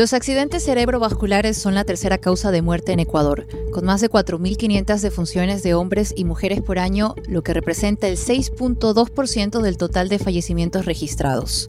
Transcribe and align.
Los 0.00 0.14
accidentes 0.14 0.64
cerebrovasculares 0.64 1.58
son 1.58 1.74
la 1.74 1.84
tercera 1.84 2.16
causa 2.16 2.50
de 2.50 2.62
muerte 2.62 2.92
en 2.92 3.00
Ecuador, 3.00 3.46
con 3.70 3.84
más 3.84 4.00
de 4.00 4.08
4.500 4.08 4.98
defunciones 5.00 5.62
de 5.62 5.74
hombres 5.74 6.14
y 6.16 6.24
mujeres 6.24 6.62
por 6.62 6.78
año, 6.78 7.14
lo 7.28 7.42
que 7.42 7.52
representa 7.52 8.08
el 8.08 8.16
6.2% 8.16 9.60
del 9.60 9.76
total 9.76 10.08
de 10.08 10.18
fallecimientos 10.18 10.86
registrados. 10.86 11.68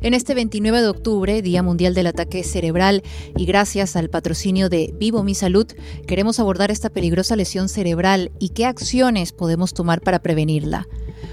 En 0.00 0.14
este 0.14 0.34
29 0.34 0.82
de 0.82 0.88
octubre, 0.88 1.42
Día 1.42 1.62
Mundial 1.62 1.94
del 1.94 2.08
Ataque 2.08 2.42
Cerebral, 2.42 3.04
y 3.36 3.46
gracias 3.46 3.94
al 3.94 4.10
patrocinio 4.10 4.68
de 4.68 4.92
Vivo 4.98 5.22
Mi 5.22 5.36
Salud, 5.36 5.68
queremos 6.08 6.40
abordar 6.40 6.72
esta 6.72 6.90
peligrosa 6.90 7.36
lesión 7.36 7.68
cerebral 7.68 8.32
y 8.40 8.48
qué 8.48 8.66
acciones 8.66 9.30
podemos 9.30 9.74
tomar 9.74 10.00
para 10.00 10.18
prevenirla. 10.18 10.88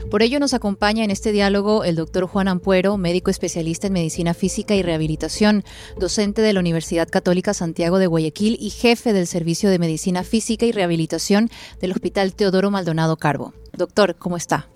Por 0.09 0.21
ello 0.21 0.39
nos 0.39 0.53
acompaña 0.53 1.03
en 1.03 1.11
este 1.11 1.33
diálogo 1.33 1.83
el 1.83 1.97
doctor 1.97 2.27
Juan 2.27 2.47
Ampuero, 2.47 2.95
médico 2.95 3.29
especialista 3.29 3.87
en 3.87 3.93
medicina 3.93 4.33
física 4.33 4.73
y 4.73 4.81
rehabilitación, 4.81 5.63
docente 5.97 6.41
de 6.41 6.53
la 6.53 6.61
Universidad 6.61 7.09
Católica 7.09 7.53
Santiago 7.53 7.99
de 7.99 8.07
Guayaquil 8.07 8.57
y 8.59 8.69
jefe 8.69 9.11
del 9.11 9.27
Servicio 9.27 9.69
de 9.69 9.79
Medicina 9.79 10.23
Física 10.23 10.65
y 10.65 10.71
Rehabilitación 10.71 11.49
del 11.81 11.91
Hospital 11.91 12.33
Teodoro 12.33 12.71
Maldonado 12.71 13.17
Carbo. 13.17 13.53
Doctor, 13.73 14.15
¿cómo 14.15 14.37
está? 14.37 14.69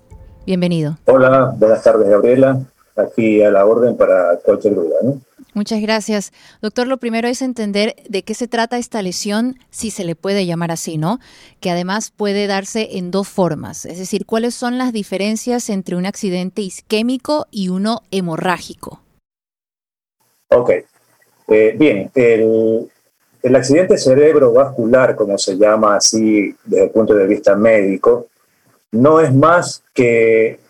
Bienvenido. 0.44 0.98
Hola, 1.06 1.54
buenas 1.56 1.82
tardes, 1.82 2.08
Gabriela 2.10 2.60
aquí 2.96 3.42
a 3.42 3.50
la 3.50 3.64
orden 3.64 3.96
para 3.96 4.36
cualquier 4.44 4.74
duda. 4.74 4.96
¿no? 5.02 5.20
Muchas 5.54 5.82
gracias. 5.82 6.32
Doctor, 6.62 6.86
lo 6.86 6.96
primero 6.96 7.28
es 7.28 7.42
entender 7.42 7.94
de 8.08 8.22
qué 8.22 8.34
se 8.34 8.48
trata 8.48 8.78
esta 8.78 9.02
lesión, 9.02 9.58
si 9.70 9.90
se 9.90 10.04
le 10.04 10.16
puede 10.16 10.46
llamar 10.46 10.70
así, 10.70 10.96
¿no? 10.96 11.18
Que 11.60 11.70
además 11.70 12.10
puede 12.10 12.46
darse 12.46 12.96
en 12.96 13.10
dos 13.10 13.28
formas. 13.28 13.84
Es 13.84 13.98
decir, 13.98 14.24
¿cuáles 14.24 14.54
son 14.54 14.78
las 14.78 14.94
diferencias 14.94 15.68
entre 15.68 15.96
un 15.96 16.06
accidente 16.06 16.62
isquémico 16.62 17.46
y 17.50 17.68
uno 17.68 18.00
hemorrágico? 18.10 19.02
Ok. 20.48 20.70
Eh, 21.48 21.74
bien, 21.78 22.10
el, 22.14 22.90
el 23.42 23.56
accidente 23.56 23.98
cerebrovascular, 23.98 25.14
como 25.16 25.36
se 25.36 25.56
llama 25.58 25.96
así 25.96 26.54
desde 26.64 26.84
el 26.84 26.90
punto 26.90 27.14
de 27.14 27.26
vista 27.26 27.56
médico, 27.56 28.28
no 28.92 29.20
es 29.20 29.34
más 29.34 29.82
que 29.92 30.60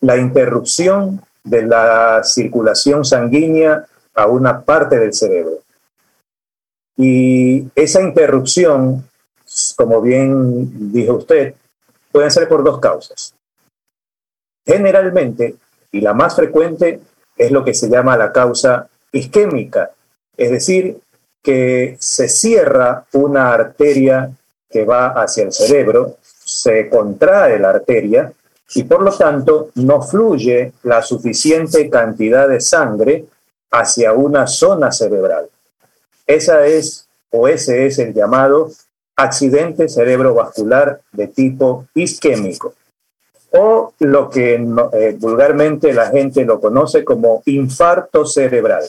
la 0.00 0.16
interrupción 0.16 1.20
de 1.44 1.62
la 1.62 2.22
circulación 2.24 3.04
sanguínea 3.04 3.84
a 4.14 4.26
una 4.26 4.62
parte 4.62 4.98
del 4.98 5.12
cerebro. 5.12 5.58
Y 6.96 7.66
esa 7.74 8.00
interrupción, 8.00 9.04
como 9.76 10.00
bien 10.00 10.92
dijo 10.92 11.14
usted, 11.14 11.54
puede 12.10 12.30
ser 12.30 12.48
por 12.48 12.64
dos 12.64 12.80
causas. 12.80 13.34
Generalmente, 14.66 15.56
y 15.92 16.00
la 16.00 16.14
más 16.14 16.34
frecuente, 16.34 17.00
es 17.36 17.50
lo 17.50 17.64
que 17.64 17.74
se 17.74 17.88
llama 17.88 18.16
la 18.16 18.32
causa 18.32 18.88
isquémica, 19.12 19.90
es 20.36 20.50
decir, 20.50 20.98
que 21.42 21.96
se 22.00 22.28
cierra 22.28 23.04
una 23.12 23.52
arteria 23.52 24.30
que 24.70 24.84
va 24.84 25.08
hacia 25.08 25.44
el 25.44 25.52
cerebro, 25.52 26.16
se 26.22 26.88
contrae 26.88 27.58
la 27.58 27.70
arteria 27.70 28.32
y 28.74 28.84
por 28.84 29.02
lo 29.02 29.12
tanto 29.16 29.70
no 29.76 30.02
fluye 30.02 30.72
la 30.82 31.02
suficiente 31.02 31.90
cantidad 31.90 32.48
de 32.48 32.60
sangre 32.60 33.26
hacia 33.70 34.12
una 34.12 34.46
zona 34.46 34.90
cerebral. 34.92 35.48
Esa 36.26 36.66
es 36.66 37.08
o 37.30 37.48
ese 37.48 37.86
es 37.86 37.98
el 37.98 38.14
llamado 38.14 38.70
accidente 39.16 39.88
cerebrovascular 39.88 41.00
de 41.12 41.28
tipo 41.28 41.86
isquémico 41.94 42.74
o 43.56 43.92
lo 44.00 44.28
que 44.28 44.54
eh, 44.54 45.16
vulgarmente 45.18 45.92
la 45.92 46.10
gente 46.10 46.44
lo 46.44 46.60
conoce 46.60 47.04
como 47.04 47.40
infarto 47.46 48.26
cerebral. 48.26 48.82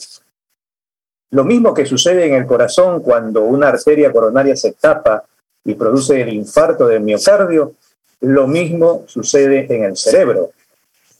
Lo 1.30 1.44
mismo 1.44 1.72
que 1.72 1.86
sucede 1.86 2.26
en 2.26 2.34
el 2.34 2.46
corazón 2.46 3.00
cuando 3.00 3.42
una 3.42 3.68
arteria 3.68 4.10
coronaria 4.10 4.56
se 4.56 4.72
tapa 4.72 5.24
y 5.64 5.74
produce 5.74 6.20
el 6.20 6.32
infarto 6.32 6.88
del 6.88 7.02
miocardio, 7.02 7.74
lo 8.20 8.46
mismo 8.46 9.04
sucede 9.06 9.66
en 9.74 9.84
el 9.84 9.96
cerebro. 9.96 10.50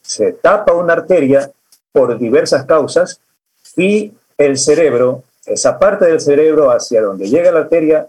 Se 0.03 0.33
tapa 0.33 0.73
una 0.73 0.95
arteria 0.95 1.51
por 1.93 2.19
diversas 2.19 2.65
causas 2.65 3.21
y 3.77 4.13
el 4.39 4.59
cerebro, 4.59 5.25
esa 5.45 5.79
parte 5.79 6.07
del 6.07 6.21
cerebro 6.21 6.71
hacia 6.71 7.03
donde 7.03 7.29
llega 7.29 7.53
la 7.53 7.61
arteria, 7.61 8.09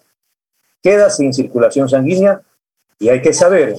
queda 0.81 1.09
sin 1.09 1.33
circulación 1.33 1.89
sanguínea 1.89 2.41
y 2.99 3.09
hay 3.09 3.21
que 3.21 3.33
saber 3.33 3.75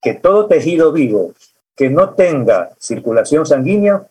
que 0.00 0.14
todo 0.14 0.46
tejido 0.46 0.92
vivo 0.92 1.32
que 1.76 1.90
no 1.90 2.10
tenga 2.10 2.70
circulación 2.78 3.46
sanguínea 3.46 4.06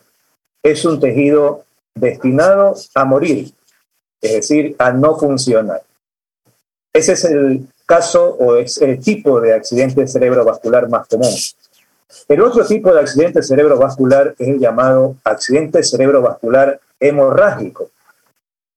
es 0.63 0.85
un 0.85 0.99
tejido 0.99 1.65
destinado 1.95 2.75
a 2.95 3.05
morir, 3.05 3.51
es 4.21 4.33
decir, 4.33 4.75
a 4.79 4.91
no 4.91 5.17
funcionar. 5.17 5.81
Ese 6.93 7.13
es 7.13 7.25
el 7.25 7.67
caso 7.89 8.35
o 8.39 8.55
es 8.55 8.79
el 8.83 8.99
tipo 8.99 9.41
de 9.41 9.51
accidente 9.51 10.07
cerebrovascular 10.07 10.87
más 10.89 11.07
común. 11.07 11.33
El 12.27 12.41
otro 12.41 12.63
tipo 12.63 12.93
de 12.93 12.99
accidente 12.99 13.41
cerebrovascular 13.41 14.35
es 14.37 14.47
el 14.47 14.59
llamado 14.59 15.15
accidente 15.23 15.81
cerebrovascular 15.81 16.79
hemorrágico, 16.99 17.89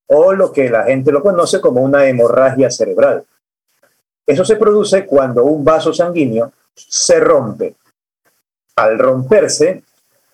o 0.06 0.33
lo 0.33 0.50
que 0.50 0.71
la 0.71 0.84
gente 0.84 1.12
lo 1.12 1.23
conoce 1.23 1.61
como 1.61 1.83
una 1.83 2.06
hemorragia 2.06 2.71
cerebral. 2.71 3.23
Eso 4.27 4.47
se 4.47 4.56
produce 4.56 5.05
cuando 5.05 5.44
un 5.44 5.62
vaso 5.62 5.93
sanguíneo 5.93 6.50
se 6.75 7.21
rompe. 7.21 7.75
Al 8.77 8.99
romperse, 8.99 9.83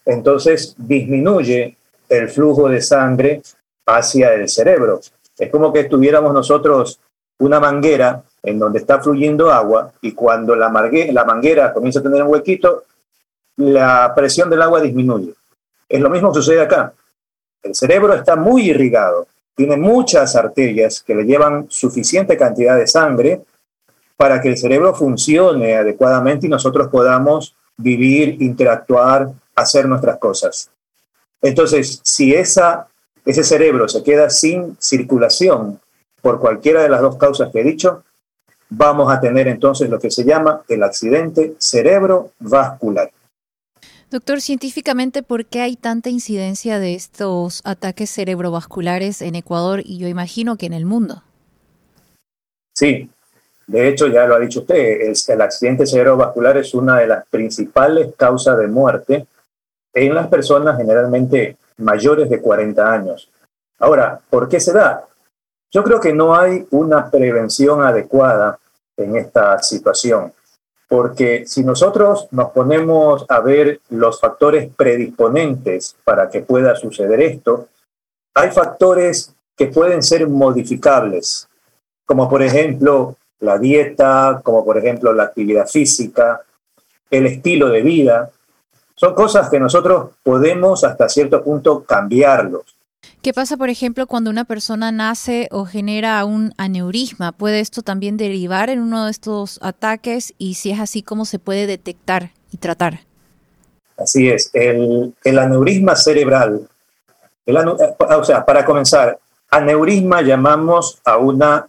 entonces 0.05 0.77
disminuye 0.79 1.77
el 2.09 2.29
flujo 2.29 2.69
de 2.69 2.81
sangre 2.81 3.43
hacia 3.87 4.35
el 4.35 4.49
cerebro. 4.49 5.01
Es 5.37 5.51
como 5.51 5.73
que 5.73 5.85
tuviéramos 5.85 6.33
nosotros 6.33 7.01
una 7.41 7.59
manguera 7.59 8.23
en 8.43 8.59
donde 8.59 8.79
está 8.79 9.01
fluyendo 9.01 9.51
agua 9.51 9.93
y 10.01 10.13
cuando 10.13 10.55
la, 10.55 10.69
manguera 10.69 11.73
comienza 11.73 12.01
a 12.01 12.03
tener 12.03 12.23
un 12.23 12.33
huequito, 12.33 12.85
la 13.57 14.13
presión 14.15 14.49
del 14.49 14.63
agua 14.63 14.81
disminuye. 14.81 15.35
Es 15.89 16.01
lo 16.01 16.11
mismo 16.11 16.33
que 16.33 16.41
sucede 16.41 16.61
acá. 16.61 16.93
El 17.63 17.75
cerebro 17.75 18.15
está 18.15 18.37
muy 18.37 18.71
irrigado, 18.71 19.27
tiene 19.55 19.77
muchas 19.77 20.37
arterias 20.37 21.03
que 21.03 21.15
le 21.15 21.25
llevan 21.25 21.67
suficiente 21.69 22.37
cantidad 22.37 22.77
de 22.77 22.87
sangre 22.87 23.43
para 24.17 24.41
que 24.41 24.49
el 24.49 24.57
cerebro 24.57 24.95
funcione 24.95 25.77
adecuadamente 25.77 26.47
y 26.47 26.51
nosotros 26.51 26.89
podamos 26.89 27.57
vivir, 27.77 28.41
interactuar, 28.41 29.31
hacer 29.55 29.89
nuestras 29.89 30.19
cosas. 30.19 30.71
Entonces, 31.41 32.01
si 32.03 32.35
esa, 32.35 32.89
ese 33.25 33.45
cerebro 33.45 33.89
se 33.89 34.03
queda 34.03 34.31
sin 34.31 34.77
circulación 34.81 35.81
por 36.21 36.41
cualquiera 36.41 36.83
de 36.83 36.89
las 36.89 37.01
dos 37.01 37.17
causas 37.17 37.51
que 37.53 37.61
he 37.61 37.65
dicho, 37.65 38.03
vamos 38.69 39.13
a 39.13 39.21
tener 39.21 39.49
entonces 39.49 39.89
lo 39.89 39.99
que 39.99 40.11
se 40.11 40.25
llama 40.25 40.63
el 40.69 40.83
accidente 40.83 41.55
cerebrovascular. 41.59 43.11
Doctor, 44.11 44.41
científicamente, 44.41 45.23
¿por 45.23 45.45
qué 45.45 45.61
hay 45.61 45.77
tanta 45.77 46.09
incidencia 46.09 46.79
de 46.79 46.95
estos 46.95 47.61
ataques 47.65 48.11
cerebrovasculares 48.11 49.21
en 49.21 49.35
Ecuador 49.35 49.83
y 49.85 49.99
yo 49.99 50.09
imagino 50.09 50.57
que 50.57 50.67
en 50.67 50.73
el 50.73 50.87
mundo? 50.87 51.23
Sí, 52.75 53.11
de 53.67 53.89
hecho 53.89 54.07
ya 54.07 54.27
lo 54.27 54.35
ha 54.35 54.39
dicho 54.39 54.61
usted, 54.61 55.03
el, 55.03 55.15
el 55.29 55.41
accidente 55.43 55.87
cerebrovascular 55.87 56.57
es 56.57 56.73
una 56.73 56.99
de 56.99 57.07
las 57.07 57.27
principales 57.27 58.15
causas 58.17 58.59
de 58.59 58.67
muerte 58.67 59.27
en 59.93 60.15
las 60.15 60.29
personas 60.29 60.79
generalmente 60.79 61.57
mayores 61.77 62.31
de 62.31 62.41
40 62.41 62.93
años. 62.93 63.31
Ahora, 63.79 64.21
¿por 64.31 64.49
qué 64.49 64.59
se 64.59 64.73
da? 64.73 65.05
Yo 65.71 65.85
creo 65.85 66.01
que 66.01 66.15
no 66.15 66.35
hay 66.35 66.67
una 66.71 67.11
prevención 67.11 67.83
adecuada 67.83 68.59
en 68.97 69.17
esta 69.17 69.63
situación, 69.63 70.33
porque 70.89 71.47
si 71.47 71.63
nosotros 71.63 72.29
nos 72.31 72.51
ponemos 72.51 73.27
a 73.29 73.41
ver 73.41 73.81
los 73.91 74.19
factores 74.19 74.71
predisponentes 74.75 75.97
para 76.05 76.31
que 76.31 76.41
pueda 76.41 76.75
suceder 76.75 77.21
esto, 77.21 77.69
hay 78.35 78.51
factores 78.51 79.35
que 79.55 79.67
pueden 79.67 80.03
ser 80.03 80.27
modificables, 80.29 81.49
como 82.07 82.29
por 82.31 82.43
ejemplo 82.43 83.17
la 83.41 83.59
dieta, 83.59 84.41
como 84.43 84.65
por 84.65 84.79
ejemplo 84.79 85.13
la 85.13 85.25
actividad 85.25 85.67
física, 85.67 86.43
el 87.11 87.27
estilo 87.27 87.69
de 87.69 87.83
vida. 87.83 88.31
Son 88.95 89.15
cosas 89.15 89.51
que 89.51 89.61
nosotros 89.61 90.13
podemos 90.23 90.83
hasta 90.85 91.09
cierto 91.09 91.43
punto 91.45 91.85
cambiarlos. 91.85 92.78
¿Qué 93.23 93.35
pasa, 93.35 93.57
por 93.57 93.69
ejemplo, 93.69 94.07
cuando 94.07 94.31
una 94.31 94.45
persona 94.45 94.93
nace 94.93 95.49
o 95.51 95.65
genera 95.65 96.25
un 96.25 96.53
aneurisma? 96.57 97.33
¿Puede 97.33 97.59
esto 97.59 97.83
también 97.83 98.17
derivar 98.17 98.71
en 98.71 98.81
uno 98.81 99.07
de 99.07 99.11
estos 99.11 99.59
ataques? 99.61 100.35
Y 100.39 100.55
si 100.55 100.71
es 100.71 100.79
así, 100.79 101.03
¿cómo 101.03 101.25
se 101.25 101.41
puede 101.41 101.67
detectar 101.67 102.31
y 102.53 102.59
tratar? 102.59 103.01
Así 103.97 104.29
es. 104.29 104.51
El, 104.55 105.39
aneurisma 105.39 105.97
cerebral, 105.97 106.69
o 107.45 108.25
sea, 108.25 108.45
para 108.45 108.65
comenzar, 108.65 109.19
aneurisma 109.51 110.23
llamamos 110.23 111.01
a 111.05 111.17
una 111.17 111.67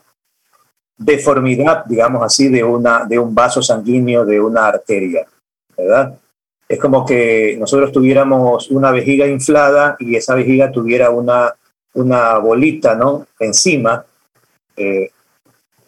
deformidad, 0.98 1.86
digamos 1.86 2.22
así, 2.24 2.50
de, 2.50 2.64
una, 2.64 3.06
de 3.06 3.18
un 3.18 3.34
vaso 3.34 3.64
sanguíneo, 3.64 4.24
de 4.24 4.40
una 4.40 4.68
arteria, 4.68 5.26
¿verdad? 5.76 6.16
Es 6.70 6.80
como 6.80 7.06
que 7.06 7.58
nosotros 7.60 7.92
tuviéramos 7.92 8.70
una 8.70 8.92
vejiga 8.92 9.28
inflada 9.28 9.98
y 10.00 10.16
esa 10.16 10.36
vejiga 10.36 10.72
tuviera 10.72 11.10
una 11.10 11.54
una 11.94 12.38
bolita 12.38 12.96
¿no? 12.96 13.28
encima, 13.40 14.06
eh, 14.76 15.12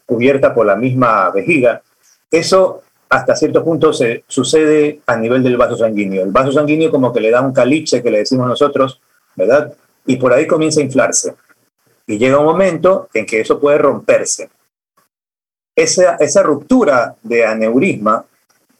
cubierta 0.05 0.53
por 0.53 0.65
la 0.65 0.75
misma 0.75 1.29
vejiga. 1.31 1.81
Eso 2.29 2.81
hasta 3.09 3.35
cierto 3.35 3.63
punto 3.63 3.93
se 3.93 4.23
sucede 4.27 5.01
a 5.05 5.15
nivel 5.15 5.43
del 5.43 5.57
vaso 5.57 5.77
sanguíneo. 5.77 6.23
El 6.23 6.31
vaso 6.31 6.51
sanguíneo 6.51 6.91
como 6.91 7.11
que 7.13 7.19
le 7.19 7.31
da 7.31 7.41
un 7.41 7.53
caliche 7.53 8.01
que 8.01 8.11
le 8.11 8.19
decimos 8.19 8.47
nosotros, 8.47 9.01
¿verdad? 9.35 9.73
Y 10.05 10.15
por 10.17 10.33
ahí 10.33 10.47
comienza 10.47 10.79
a 10.79 10.83
inflarse. 10.83 11.35
Y 12.07 12.17
llega 12.17 12.39
un 12.39 12.45
momento 12.45 13.09
en 13.13 13.25
que 13.25 13.41
eso 13.41 13.59
puede 13.59 13.77
romperse. 13.77 14.49
Esa, 15.75 16.15
esa 16.15 16.43
ruptura 16.43 17.15
de 17.21 17.45
aneurisma 17.45 18.25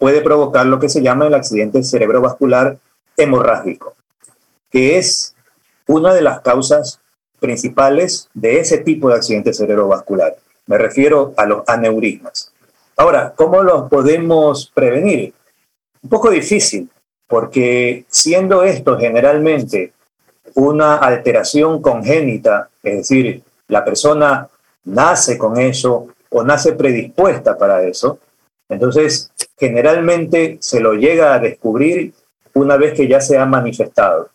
puede 0.01 0.21
provocar 0.21 0.65
lo 0.65 0.79
que 0.79 0.89
se 0.89 1.03
llama 1.03 1.27
el 1.27 1.35
accidente 1.35 1.83
cerebrovascular 1.83 2.79
hemorrágico, 3.15 3.93
que 4.71 4.97
es 4.97 5.35
una 5.85 6.11
de 6.11 6.23
las 6.23 6.41
causas 6.41 6.99
principales 7.39 8.27
de 8.33 8.59
ese 8.59 8.79
tipo 8.79 9.09
de 9.09 9.17
accidente 9.17 9.53
cerebrovascular. 9.53 10.35
Me 10.65 10.79
refiero 10.79 11.35
a 11.37 11.45
los 11.45 11.69
aneurismas. 11.69 12.51
Ahora, 12.97 13.33
¿cómo 13.35 13.61
los 13.61 13.89
podemos 13.91 14.71
prevenir? 14.73 15.35
Un 16.01 16.09
poco 16.09 16.31
difícil, 16.31 16.89
porque 17.27 18.05
siendo 18.07 18.63
esto 18.63 18.97
generalmente 18.97 19.93
una 20.55 20.95
alteración 20.95 21.79
congénita, 21.79 22.71
es 22.81 22.97
decir, 22.97 23.43
la 23.67 23.85
persona 23.85 24.49
nace 24.85 25.37
con 25.37 25.59
eso 25.59 26.07
o 26.31 26.43
nace 26.43 26.73
predispuesta 26.73 27.55
para 27.55 27.83
eso, 27.83 28.17
entonces 28.71 29.31
generalmente 29.57 30.57
se 30.61 30.79
lo 30.79 30.93
llega 30.93 31.33
a 31.35 31.39
descubrir 31.39 32.13
una 32.53 32.77
vez 32.77 32.93
que 32.93 33.07
ya 33.07 33.21
se 33.21 33.37
ha 33.37 33.45
manifestado. 33.45 34.29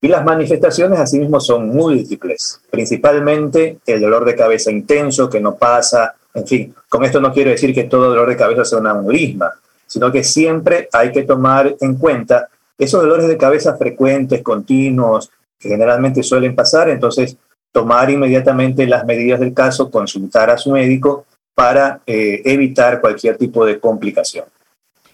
Y 0.00 0.08
las 0.08 0.24
manifestaciones 0.24 0.98
asimismo 0.98 1.38
son 1.38 1.68
múltiples, 1.68 2.60
principalmente 2.70 3.78
el 3.86 4.00
dolor 4.00 4.24
de 4.24 4.34
cabeza 4.34 4.72
intenso 4.72 5.30
que 5.30 5.40
no 5.40 5.54
pasa, 5.54 6.14
en 6.34 6.46
fin, 6.46 6.74
con 6.88 7.04
esto 7.04 7.20
no 7.20 7.32
quiero 7.32 7.50
decir 7.50 7.72
que 7.72 7.84
todo 7.84 8.08
dolor 8.08 8.28
de 8.28 8.36
cabeza 8.36 8.64
sea 8.64 8.78
un 8.78 8.88
aneurisma, 8.88 9.52
sino 9.86 10.10
que 10.10 10.24
siempre 10.24 10.88
hay 10.92 11.12
que 11.12 11.22
tomar 11.22 11.76
en 11.80 11.94
cuenta 11.96 12.48
esos 12.78 13.02
dolores 13.02 13.28
de 13.28 13.36
cabeza 13.36 13.76
frecuentes, 13.76 14.42
continuos, 14.42 15.30
que 15.58 15.68
generalmente 15.68 16.22
suelen 16.22 16.56
pasar, 16.56 16.88
entonces 16.88 17.36
tomar 17.70 18.10
inmediatamente 18.10 18.86
las 18.86 19.04
medidas 19.04 19.38
del 19.38 19.54
caso, 19.54 19.90
consultar 19.90 20.50
a 20.50 20.58
su 20.58 20.72
médico 20.72 21.26
para 21.54 22.02
eh, 22.06 22.42
evitar 22.44 23.00
cualquier 23.00 23.36
tipo 23.36 23.64
de 23.64 23.78
complicación. 23.78 24.46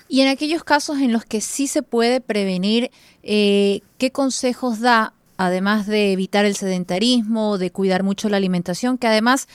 Y 0.09 0.23
en 0.23 0.29
aquellos 0.29 0.65
casos 0.65 0.99
en 0.99 1.13
los 1.13 1.25
que 1.25 1.41
sí 1.41 1.67
se 1.67 1.83
puede 1.83 2.21
prevenir, 2.21 2.91
eh, 3.23 3.81
¿qué 3.99 4.11
consejos 4.11 4.81
da, 4.81 5.13
además 5.37 5.87
de 5.87 6.13
evitar 6.13 6.47
el 6.47 6.57
sedentarismo, 6.57 7.59
de 7.59 7.71
cuidar 7.71 8.03
mucho 8.03 8.29
la 8.29 8.39
alimentación, 8.39 8.97
que 8.97 9.07
además 9.07 9.49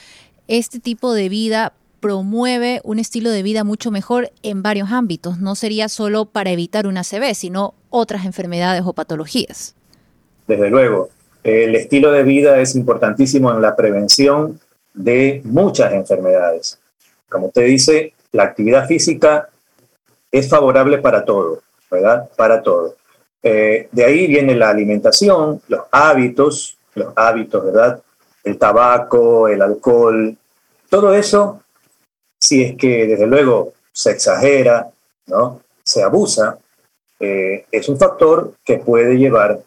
este 0.46 0.78
tipo 0.78 1.12
de 1.12 1.28
vida 1.28 1.72
promueve 2.04 2.82
un 2.84 2.98
estilo 2.98 3.30
de 3.30 3.42
vida 3.42 3.64
mucho 3.64 3.90
mejor 3.90 4.30
en 4.42 4.62
varios 4.62 4.92
ámbitos. 4.92 5.38
No 5.38 5.54
sería 5.54 5.88
solo 5.88 6.26
para 6.26 6.50
evitar 6.50 6.86
una 6.86 7.00
ACV, 7.00 7.34
sino 7.34 7.72
otras 7.88 8.26
enfermedades 8.26 8.82
o 8.84 8.92
patologías. 8.92 9.74
Desde 10.46 10.68
luego, 10.68 11.08
el 11.42 11.74
estilo 11.74 12.12
de 12.12 12.22
vida 12.22 12.60
es 12.60 12.76
importantísimo 12.76 13.50
en 13.50 13.62
la 13.62 13.74
prevención 13.74 14.60
de 14.94 15.42
muchas 15.44 15.92
enfermedades. 15.92 16.78
Como 17.28 17.48
usted 17.48 17.66
dice, 17.66 18.14
la 18.32 18.44
actividad 18.44 18.86
física 18.86 19.50
es 20.32 20.48
favorable 20.48 20.98
para 20.98 21.24
todo, 21.24 21.62
¿verdad? 21.90 22.30
Para 22.36 22.62
todo. 22.62 22.96
Eh, 23.42 23.88
de 23.92 24.04
ahí 24.04 24.26
viene 24.26 24.54
la 24.54 24.70
alimentación, 24.70 25.60
los 25.68 25.82
hábitos, 25.90 26.78
los 26.94 27.12
hábitos, 27.14 27.64
¿verdad? 27.64 28.00
el 28.44 28.58
tabaco, 28.58 29.48
el 29.48 29.62
alcohol, 29.62 30.36
todo 30.88 31.14
eso, 31.14 31.62
si 32.38 32.62
es 32.62 32.76
que 32.76 33.06
desde 33.06 33.26
luego 33.26 33.72
se 33.90 34.10
exagera, 34.10 34.90
¿no? 35.26 35.62
se 35.82 36.02
abusa, 36.02 36.58
eh, 37.18 37.64
es 37.70 37.88
un 37.88 37.98
factor 37.98 38.54
que 38.62 38.78
puede 38.78 39.16
llevar 39.16 39.60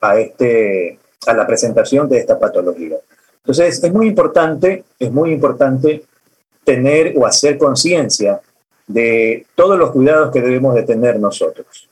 a, 0.00 0.18
este, 0.18 0.98
a 1.26 1.34
la 1.34 1.46
presentación 1.46 2.08
de 2.08 2.18
esta 2.18 2.38
patología. 2.38 2.96
Entonces, 3.44 3.82
es 3.82 3.92
muy 3.92 4.06
importante, 4.06 4.84
es 4.98 5.10
muy 5.10 5.32
importante 5.32 6.04
tener 6.64 7.14
o 7.16 7.26
hacer 7.26 7.58
conciencia 7.58 8.40
de 8.86 9.46
todos 9.54 9.78
los 9.78 9.90
cuidados 9.90 10.30
que 10.30 10.40
debemos 10.40 10.74
de 10.74 10.84
tener 10.84 11.18
nosotros. 11.18 11.88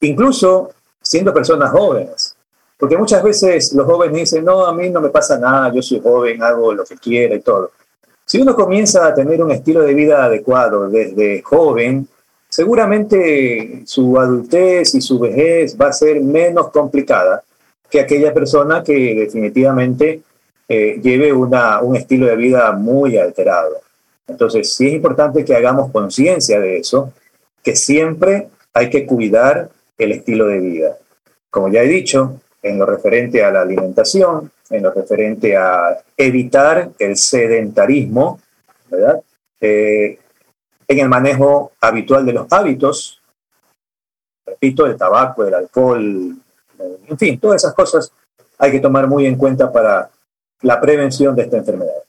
Incluso 0.00 0.70
siendo 1.02 1.34
personas 1.34 1.70
jóvenes, 1.70 2.36
porque 2.76 2.96
muchas 2.96 3.22
veces 3.22 3.72
los 3.72 3.86
jóvenes 3.86 4.16
dicen, 4.16 4.44
no, 4.44 4.64
a 4.64 4.72
mí 4.72 4.88
no 4.90 5.00
me 5.00 5.08
pasa 5.08 5.38
nada, 5.38 5.72
yo 5.72 5.82
soy 5.82 6.00
joven, 6.00 6.40
hago 6.42 6.72
lo 6.72 6.84
que 6.84 6.96
quiera 6.96 7.34
y 7.34 7.40
todo. 7.40 7.72
Si 8.24 8.40
uno 8.40 8.54
comienza 8.54 9.06
a 9.06 9.14
tener 9.14 9.42
un 9.42 9.50
estilo 9.50 9.80
de 9.82 9.94
vida 9.94 10.24
adecuado 10.24 10.88
desde 10.88 11.42
joven, 11.42 12.06
seguramente 12.48 13.82
su 13.86 14.18
adultez 14.20 14.94
y 14.94 15.00
su 15.00 15.18
vejez 15.18 15.76
va 15.80 15.88
a 15.88 15.92
ser 15.92 16.20
menos 16.20 16.70
complicada 16.70 17.42
que 17.90 18.00
aquella 18.00 18.32
persona 18.32 18.84
que 18.84 18.92
definitivamente 19.14 20.22
eh, 20.68 21.00
lleve 21.02 21.32
una, 21.32 21.80
un 21.80 21.96
estilo 21.96 22.26
de 22.26 22.36
vida 22.36 22.72
muy 22.72 23.16
alterado. 23.16 23.80
Entonces, 24.26 24.74
sí 24.74 24.88
es 24.88 24.92
importante 24.94 25.44
que 25.44 25.56
hagamos 25.56 25.90
conciencia 25.90 26.60
de 26.60 26.76
eso, 26.76 27.12
que 27.62 27.74
siempre 27.74 28.48
hay 28.74 28.90
que 28.90 29.06
cuidar 29.06 29.70
el 29.96 30.12
estilo 30.12 30.46
de 30.46 30.58
vida. 30.58 30.96
Como 31.50 31.68
ya 31.68 31.82
he 31.82 31.88
dicho, 31.88 32.40
en 32.62 32.78
lo 32.78 32.86
referente 32.86 33.42
a 33.42 33.50
la 33.50 33.62
alimentación, 33.62 34.52
en 34.70 34.82
lo 34.82 34.92
referente 34.92 35.56
a 35.56 35.98
evitar 36.16 36.90
el 36.98 37.16
sedentarismo, 37.16 38.40
¿verdad? 38.90 39.22
Eh, 39.60 40.18
en 40.86 40.98
el 40.98 41.08
manejo 41.08 41.72
habitual 41.80 42.26
de 42.26 42.32
los 42.32 42.52
hábitos, 42.52 43.20
repito, 44.46 44.86
el 44.86 44.96
tabaco, 44.96 45.44
el 45.44 45.54
alcohol, 45.54 46.36
en 47.08 47.18
fin, 47.18 47.38
todas 47.38 47.62
esas 47.62 47.74
cosas 47.74 48.12
hay 48.58 48.72
que 48.72 48.80
tomar 48.80 49.06
muy 49.06 49.26
en 49.26 49.36
cuenta 49.36 49.70
para 49.72 50.10
la 50.62 50.80
prevención 50.80 51.36
de 51.36 51.42
esta 51.42 51.58
enfermedad. 51.58 52.02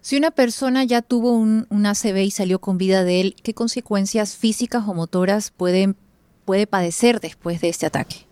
Si 0.00 0.16
una 0.16 0.30
persona 0.30 0.84
ya 0.84 1.02
tuvo 1.02 1.32
un, 1.32 1.66
un 1.68 1.86
ACV 1.86 2.18
y 2.18 2.30
salió 2.30 2.60
con 2.60 2.78
vida 2.78 3.02
de 3.02 3.20
él, 3.20 3.36
¿qué 3.42 3.54
consecuencias 3.54 4.36
físicas 4.36 4.84
o 4.86 4.94
motoras 4.94 5.50
pueden, 5.50 5.96
puede 6.44 6.66
padecer 6.66 7.20
después 7.20 7.60
de 7.60 7.70
este 7.70 7.86
ataque? 7.86 8.26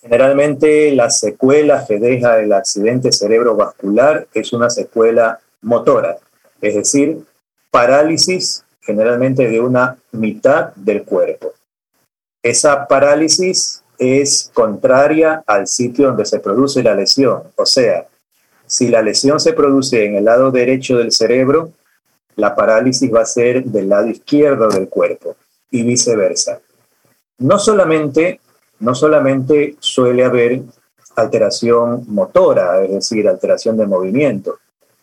Generalmente 0.00 0.94
la 0.94 1.10
secuela 1.10 1.84
que 1.86 1.98
deja 1.98 2.38
el 2.38 2.52
accidente 2.52 3.10
cerebrovascular 3.10 4.28
es 4.32 4.52
una 4.52 4.70
secuela 4.70 5.40
motora, 5.62 6.18
es 6.60 6.76
decir, 6.76 7.24
parálisis 7.72 8.64
generalmente 8.80 9.48
de 9.48 9.60
una 9.60 9.98
mitad 10.12 10.72
del 10.76 11.02
cuerpo. 11.02 11.52
Esa 12.40 12.86
parálisis 12.86 13.82
es 13.98 14.50
contraria 14.52 15.42
al 15.46 15.66
sitio 15.66 16.08
donde 16.08 16.24
se 16.24 16.40
produce 16.40 16.82
la 16.82 16.94
lesión, 16.94 17.42
o 17.56 17.66
sea, 17.66 18.06
si 18.66 18.88
la 18.88 19.00
lesión 19.00 19.38
se 19.38 19.52
produce 19.52 20.04
en 20.04 20.16
el 20.16 20.24
lado 20.24 20.50
derecho 20.50 20.98
del 20.98 21.12
cerebro, 21.12 21.72
la 22.34 22.54
parálisis 22.54 23.12
va 23.12 23.22
a 23.22 23.26
ser 23.26 23.64
del 23.64 23.88
lado 23.88 24.08
izquierdo 24.08 24.68
del 24.68 24.88
cuerpo 24.88 25.36
y 25.70 25.82
viceversa. 25.84 26.60
No 27.38 27.58
solamente 27.58 28.40
no 28.78 28.94
solamente 28.94 29.76
suele 29.80 30.24
haber 30.24 30.62
alteración 31.16 32.04
motora, 32.08 32.84
es 32.84 32.90
decir, 32.90 33.28
alteración 33.28 33.76
de 33.76 33.86
movimiento, 33.86 34.58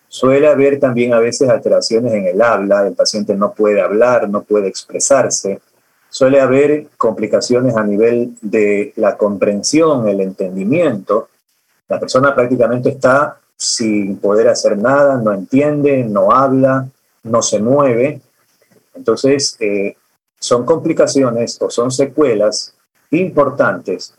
suele 0.08 0.48
haber 0.48 0.80
también 0.80 1.14
a 1.14 1.20
veces 1.20 1.50
alteraciones 1.50 2.14
en 2.14 2.28
el 2.28 2.42
habla, 2.42 2.88
el 2.88 2.94
paciente 2.94 3.36
no 3.36 3.54
puede 3.54 3.82
hablar, 3.82 4.30
no 4.30 4.44
puede 4.44 4.68
expresarse, 4.68 5.60
suele 6.14 6.40
haber 6.40 6.90
complicaciones 6.96 7.76
a 7.76 7.84
nivel 7.84 8.36
de 8.40 8.94
la 8.98 9.18
comprensión, 9.18 10.08
el 10.08 10.22
entendimiento, 10.22 11.30
la 11.88 12.00
persona 12.00 12.36
prácticamente 12.36 12.90
está 12.90 13.40
sin 13.58 14.18
poder 14.18 14.48
hacer 14.48 14.78
nada, 14.78 15.18
no 15.18 15.34
entiende, 15.34 16.04
no 16.04 16.32
habla, 16.32 16.88
no 17.24 17.42
se 17.42 17.60
mueve. 17.60 18.22
Entonces, 18.94 19.58
eh, 19.60 19.96
son 20.40 20.68
complicaciones 20.68 21.60
o 21.60 21.72
son 21.72 21.90
secuelas 21.90 22.76
importantes 23.10 24.14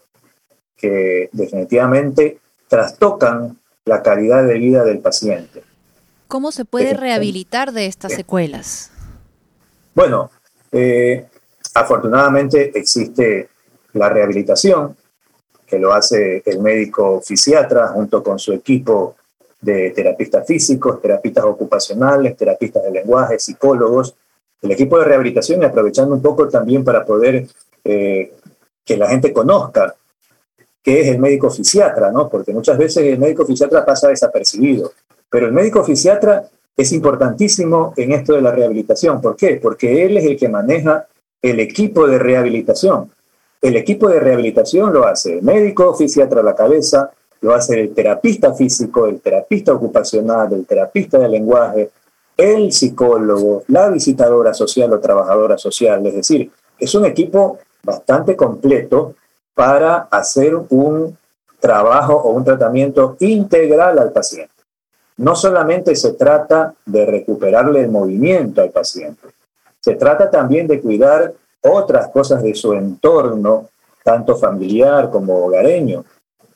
que 0.76 1.30
definitivamente 1.30 2.40
trastocan 2.66 3.56
la 3.84 4.02
calidad 4.02 4.44
de 4.44 4.54
vida 4.54 4.82
del 4.82 4.98
paciente. 4.98 5.62
¿Cómo 6.26 6.50
se 6.50 6.64
puede 6.64 6.94
rehabilitar 6.94 7.70
de 7.70 7.86
estas 7.86 8.14
secuelas? 8.14 8.90
Bueno, 9.94 10.32
eh, 10.72 11.28
afortunadamente 11.75 12.76
existe 12.78 13.49
la 13.95 14.09
rehabilitación, 14.09 14.97
que 15.66 15.78
lo 15.78 15.93
hace 15.93 16.43
el 16.45 16.61
médico 16.61 17.21
fisiatra 17.21 17.88
junto 17.88 18.23
con 18.23 18.38
su 18.38 18.52
equipo 18.52 19.16
de 19.61 19.90
terapistas 19.90 20.47
físicos, 20.47 21.00
terapistas 21.00 21.45
ocupacionales, 21.45 22.37
terapistas 22.37 22.83
de 22.85 22.90
lenguaje, 22.90 23.38
psicólogos, 23.38 24.14
el 24.61 24.71
equipo 24.71 24.99
de 24.99 25.07
rehabilitación 25.07 25.62
y 25.62 25.64
aprovechando 25.64 26.14
un 26.14 26.23
poco 26.23 26.49
también 26.49 26.85
para 26.85 27.04
poder 27.04 27.47
eh, 27.83 28.33
que 28.85 28.97
la 28.97 29.09
gente 29.09 29.33
conozca 29.33 29.95
que 30.83 31.00
es 31.00 31.09
el 31.09 31.19
médico 31.19 31.50
fisiatra, 31.50 32.12
¿no? 32.12 32.28
Porque 32.28 32.52
muchas 32.52 32.76
veces 32.76 33.04
el 33.04 33.19
médico 33.19 33.47
fisiatra 33.47 33.87
pasa 33.87 34.09
desapercibido, 34.09 34.93
pero 35.31 35.47
el 35.47 35.52
médico 35.52 35.83
fisiatra 35.83 36.45
es 36.76 36.93
importantísimo 36.93 37.95
en 37.97 38.12
esto 38.12 38.35
de 38.35 38.43
la 38.43 38.52
rehabilitación. 38.52 39.21
¿Por 39.21 39.35
qué? 39.35 39.59
Porque 39.62 40.04
él 40.04 40.19
es 40.19 40.25
el 40.25 40.37
que 40.37 40.49
maneja 40.49 41.07
el 41.44 41.60
equipo 41.60 42.06
de 42.06 42.18
rehabilitación. 42.18 43.10
El 43.60 43.76
equipo 43.76 44.08
de 44.08 44.18
rehabilitación 44.18 44.94
lo 44.94 45.06
hace 45.06 45.34
el 45.34 45.42
médico 45.42 45.94
fisiatra 45.94 46.42
la 46.42 46.54
cabeza, 46.54 47.10
lo 47.42 47.54
hace 47.54 47.78
el 47.82 47.92
terapista 47.92 48.54
físico, 48.54 49.06
el 49.06 49.20
terapista 49.20 49.74
ocupacional, 49.74 50.50
el 50.54 50.64
terapista 50.64 51.18
de 51.18 51.28
lenguaje, 51.28 51.90
el 52.34 52.72
psicólogo, 52.72 53.62
la 53.68 53.90
visitadora 53.90 54.54
social 54.54 54.90
o 54.94 55.00
trabajadora 55.00 55.58
social. 55.58 56.06
Es 56.06 56.14
decir, 56.14 56.50
es 56.78 56.94
un 56.94 57.04
equipo 57.04 57.58
bastante 57.82 58.36
completo 58.36 59.14
para 59.52 60.08
hacer 60.10 60.56
un 60.70 61.14
trabajo 61.60 62.14
o 62.14 62.30
un 62.30 62.44
tratamiento 62.44 63.18
integral 63.20 63.98
al 63.98 64.12
paciente. 64.12 64.54
No 65.18 65.36
solamente 65.36 65.94
se 65.94 66.14
trata 66.14 66.74
de 66.86 67.04
recuperarle 67.04 67.82
el 67.82 67.90
movimiento 67.90 68.62
al 68.62 68.70
paciente, 68.70 69.33
se 69.84 69.96
trata 69.96 70.30
también 70.30 70.66
de 70.66 70.80
cuidar 70.80 71.34
otras 71.60 72.08
cosas 72.08 72.42
de 72.42 72.54
su 72.54 72.72
entorno, 72.72 73.68
tanto 74.02 74.34
familiar 74.34 75.10
como 75.10 75.44
hogareño. 75.44 76.06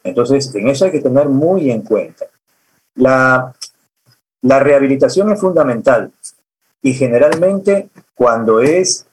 Entonces, 0.03 0.55
en 0.55 0.69
eso 0.69 0.87
hay 0.87 0.93
que 0.93 1.03
tener 1.03 1.29
muy 1.29 1.71
en 1.71 1.83
cuenta. 1.83 2.25
La, 2.95 3.55
la 4.41 4.61
rehabilitación 4.61 5.31
es 5.31 5.39
fundamental 5.39 6.11
y 6.81 6.95
generalmente 6.95 7.91
cuando 8.15 8.61
es 8.61 9.07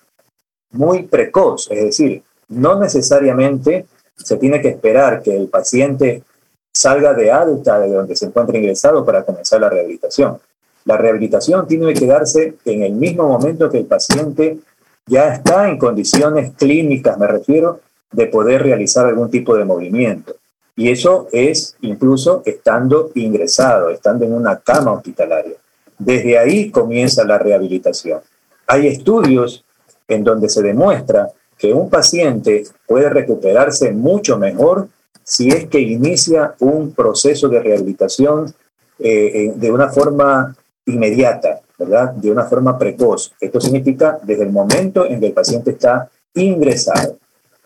muy 0.72 1.04
precoz, 1.04 1.70
es 1.70 1.84
decir, 1.84 2.24
no 2.48 2.80
necesariamente 2.80 3.86
se 4.16 4.38
tiene 4.38 4.62
que 4.62 4.70
esperar 4.70 5.22
que 5.22 5.36
el 5.36 5.50
paciente 5.50 6.24
salga 6.72 7.14
de 7.14 7.34
alta 7.34 7.82
de 7.82 7.90
donde 7.90 8.16
se 8.16 8.28
encuentra 8.28 8.58
ingresado 8.58 9.04
para 9.04 9.26
comenzar 9.26 9.60
la 9.60 9.70
rehabilitación. 9.70 10.40
La 10.86 10.98
rehabilitación 10.98 11.68
tiene 11.68 11.94
que 11.94 12.06
darse 12.06 12.56
en 12.64 12.84
el 12.84 12.94
mismo 12.94 13.28
momento 13.28 13.70
que 13.70 13.80
el 13.80 13.86
paciente 13.86 14.60
ya 15.08 15.34
está 15.34 15.68
en 15.70 15.78
condiciones 15.78 16.54
clínicas, 16.56 17.18
me 17.18 17.28
refiero, 17.28 17.82
de 18.12 18.28
poder 18.28 18.64
realizar 18.64 19.06
algún 19.06 19.30
tipo 19.30 19.56
de 19.56 19.66
movimiento. 19.66 20.36
Y 20.76 20.90
eso 20.90 21.28
es 21.32 21.76
incluso 21.82 22.44
estando 22.46 23.12
ingresado, 23.16 23.90
estando 23.90 24.26
en 24.26 24.34
una 24.34 24.60
cama 24.60 24.92
hospitalaria. 24.92 25.56
Desde 25.98 26.38
ahí 26.38 26.70
comienza 26.70 27.24
la 27.24 27.38
rehabilitación. 27.38 28.20
Hay 28.68 28.88
estudios 28.88 29.64
en 30.08 30.24
donde 30.24 30.50
se 30.50 30.62
demuestra 30.62 31.30
que 31.58 31.74
un 31.74 31.90
paciente 31.90 32.64
puede 32.86 33.10
recuperarse 33.10 33.92
mucho 33.92 34.38
mejor 34.38 34.90
si 35.24 35.48
es 35.48 35.68
que 35.68 35.80
inicia 35.80 36.54
un 36.60 36.92
proceso 36.94 37.48
de 37.48 37.60
rehabilitación 37.60 38.54
eh, 39.00 39.54
de 39.56 39.72
una 39.72 39.90
forma 39.90 40.56
inmediata, 40.86 41.62
¿verdad? 41.78 42.14
De 42.14 42.32
una 42.32 42.44
forma 42.46 42.78
precoz. 42.78 43.34
Esto 43.40 43.60
significa 43.60 44.20
desde 44.24 44.44
el 44.44 44.52
momento 44.52 45.06
en 45.06 45.20
que 45.20 45.28
el 45.28 45.34
paciente 45.34 45.72
está 45.72 46.10
ingresado, 46.34 47.18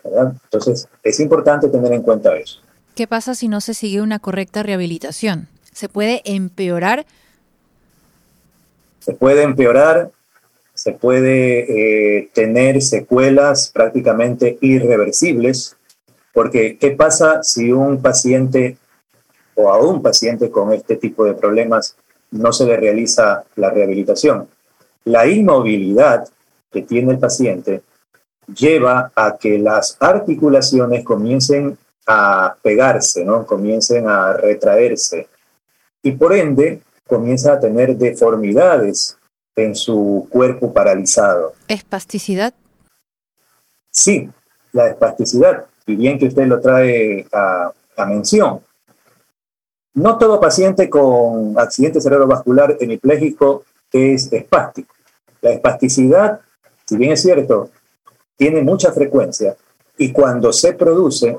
¿verdad? 0.02 0.34
Entonces, 0.44 0.88
es 1.02 1.20
importante 1.20 1.68
tener 1.68 1.92
en 1.92 2.02
cuenta 2.02 2.36
eso. 2.36 2.60
¿Qué 2.94 3.06
pasa 3.06 3.34
si 3.34 3.48
no 3.48 3.60
se 3.60 3.74
sigue 3.74 4.00
una 4.00 4.18
correcta 4.18 4.62
rehabilitación? 4.62 5.48
¿Se 5.72 5.88
puede 5.88 6.22
empeorar? 6.24 7.06
Se 9.00 9.14
puede 9.14 9.42
empeorar 9.42 10.10
se 10.80 10.92
puede 10.92 12.20
eh, 12.20 12.30
tener 12.32 12.80
secuelas 12.80 13.70
prácticamente 13.70 14.56
irreversibles, 14.62 15.76
porque 16.32 16.78
¿qué 16.78 16.92
pasa 16.92 17.42
si 17.42 17.70
un 17.70 18.00
paciente 18.00 18.78
o 19.56 19.70
a 19.70 19.78
un 19.78 20.00
paciente 20.00 20.50
con 20.50 20.72
este 20.72 20.96
tipo 20.96 21.26
de 21.26 21.34
problemas 21.34 21.96
no 22.30 22.52
se 22.52 22.66
le 22.66 22.76
realiza 22.76 23.44
la 23.56 23.70
rehabilitación? 23.70 24.48
La 25.04 25.26
inmovilidad 25.26 26.28
que 26.70 26.82
tiene 26.82 27.12
el 27.12 27.18
paciente 27.18 27.82
lleva 28.54 29.12
a 29.14 29.36
que 29.38 29.58
las 29.58 29.96
articulaciones 30.00 31.04
comiencen 31.04 31.78
a 32.06 32.56
pegarse, 32.62 33.24
¿no? 33.24 33.46
comiencen 33.46 34.08
a 34.08 34.32
retraerse 34.32 35.28
y 36.02 36.12
por 36.12 36.32
ende 36.32 36.82
comienza 37.06 37.54
a 37.54 37.60
tener 37.60 37.96
deformidades 37.96 39.16
en 39.56 39.74
su 39.74 40.28
cuerpo 40.30 40.72
paralizado. 40.72 41.54
¿Espasticidad? 41.68 42.54
Sí, 43.90 44.30
la 44.72 44.88
espasticidad, 44.88 45.66
y 45.86 45.96
bien 45.96 46.18
que 46.18 46.26
usted 46.26 46.46
lo 46.46 46.60
trae 46.60 47.26
a, 47.32 47.72
mención. 48.06 48.60
No 49.94 50.18
todo 50.18 50.40
paciente 50.40 50.88
con 50.88 51.58
accidente 51.58 52.00
cerebrovascular 52.00 52.76
hemipléjico 52.80 53.64
es 53.92 54.32
espástico. 54.32 54.94
La 55.40 55.50
espasticidad, 55.50 56.40
si 56.86 56.96
bien 56.96 57.12
es 57.12 57.22
cierto, 57.22 57.70
tiene 58.36 58.62
mucha 58.62 58.92
frecuencia 58.92 59.56
y 59.98 60.12
cuando 60.12 60.52
se 60.52 60.74
produce, 60.74 61.38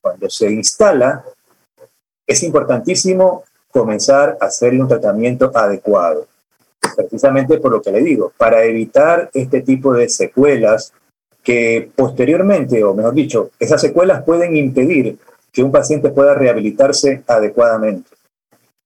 cuando 0.00 0.28
se 0.28 0.50
instala, 0.50 1.24
es 2.26 2.42
importantísimo 2.42 3.44
comenzar 3.70 4.36
a 4.40 4.46
hacerle 4.46 4.82
un 4.82 4.88
tratamiento 4.88 5.50
adecuado 5.54 6.26
precisamente 6.94 7.58
por 7.58 7.72
lo 7.72 7.80
que 7.80 7.92
le 7.92 8.02
digo, 8.02 8.32
para 8.36 8.64
evitar 8.64 9.30
este 9.32 9.62
tipo 9.62 9.92
de 9.94 10.08
secuelas 10.08 10.92
que 11.42 11.90
posteriormente, 11.94 12.84
o 12.84 12.94
mejor 12.94 13.14
dicho, 13.14 13.50
esas 13.58 13.80
secuelas 13.80 14.22
pueden 14.22 14.56
impedir 14.56 15.18
que 15.52 15.62
un 15.62 15.70
paciente 15.70 16.10
pueda 16.10 16.34
rehabilitarse 16.34 17.22
adecuadamente. 17.26 18.10